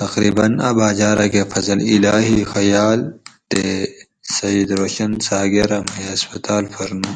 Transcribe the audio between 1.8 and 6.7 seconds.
اِلٰہی خیا۟ل تے سعید روشن سا۟گرہ مئ ھسپتال